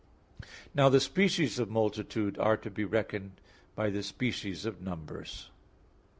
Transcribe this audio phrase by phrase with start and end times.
[0.73, 3.33] Now the species of multitude are to be reckoned
[3.75, 5.51] by the species of numbers.